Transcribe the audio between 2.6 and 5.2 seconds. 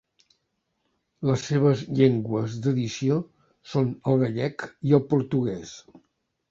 d'edició són el gallec i el